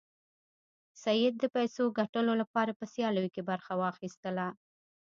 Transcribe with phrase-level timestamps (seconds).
[1.03, 4.29] سید د پیسو ګټلو لپاره په سیالیو کې برخه واخیسته.